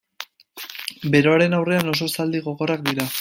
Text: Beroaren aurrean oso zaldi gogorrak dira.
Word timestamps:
Beroaren 1.15 1.57
aurrean 1.59 1.93
oso 1.95 2.09
zaldi 2.21 2.43
gogorrak 2.49 2.87
dira. 2.89 3.07